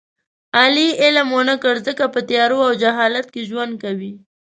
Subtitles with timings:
[0.59, 4.13] علي علم و نه کړ ځکه په تیارو او جهالت کې ژوند کوي.